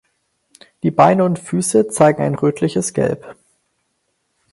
[0.81, 3.35] Die Beine und Füße zeigen ein rötliches gelb.